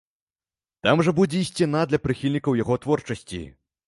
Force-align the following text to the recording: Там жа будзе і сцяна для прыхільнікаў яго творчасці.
Там 0.87 1.03
жа 1.07 1.11
будзе 1.19 1.37
і 1.41 1.47
сцяна 1.49 1.83
для 1.89 1.99
прыхільнікаў 2.05 2.57
яго 2.63 2.79
творчасці. 2.87 3.43